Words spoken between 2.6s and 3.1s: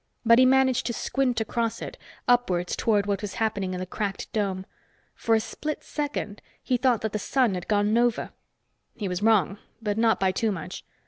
toward